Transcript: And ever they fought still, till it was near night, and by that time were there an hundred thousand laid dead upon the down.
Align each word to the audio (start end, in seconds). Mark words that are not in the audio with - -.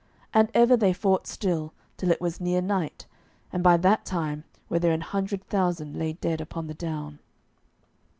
And 0.33 0.49
ever 0.55 0.75
they 0.75 0.93
fought 0.93 1.27
still, 1.27 1.73
till 1.95 2.09
it 2.09 2.19
was 2.19 2.41
near 2.41 2.59
night, 2.59 3.05
and 3.53 3.61
by 3.61 3.77
that 3.77 4.03
time 4.03 4.45
were 4.67 4.79
there 4.79 4.93
an 4.93 5.01
hundred 5.01 5.43
thousand 5.43 5.95
laid 5.95 6.19
dead 6.19 6.41
upon 6.41 6.65
the 6.65 6.73
down. 6.73 7.19